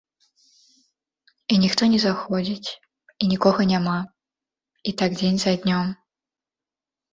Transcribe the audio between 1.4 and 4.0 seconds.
І ніхто не заходзіць, і нікога няма,